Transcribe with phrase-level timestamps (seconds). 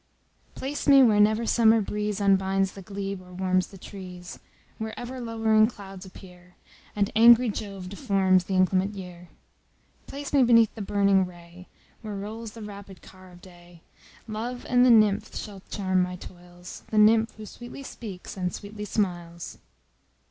[0.01, 0.03] _[*]
[0.55, 4.39] [*] Place me where never summer breeze Unbinds the glebe, or warms the trees:
[4.79, 6.55] Where ever lowering clouds appear,
[6.95, 9.29] And angry Jove deforms th' inclement year.
[10.07, 11.67] Place me beneath the burning ray,
[12.01, 13.83] Where rolls the rapid car of day;
[14.27, 18.85] Love and the nymph shall charm my toils, The nymph who sweetly speaks, and sweetly
[18.85, 19.59] smiles.